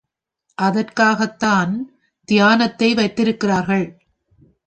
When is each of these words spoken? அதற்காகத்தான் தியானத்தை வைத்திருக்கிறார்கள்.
அதற்காகத்தான் 0.57 1.73
தியானத்தை 2.25 2.93
வைத்திருக்கிறார்கள். 2.93 3.85